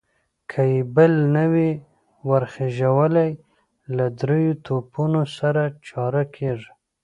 [0.49, 1.71] که يې بل نه وي
[2.29, 3.31] ور خېژولی،
[3.95, 6.71] له درېيو توپونو سره چاره کېږي.